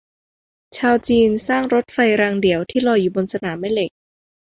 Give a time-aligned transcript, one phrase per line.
[0.77, 3.91] ชาวจีนสร้างรถไฟรางเดี่ยวที่ลอยอยู่บนสนามแม่เหล็ก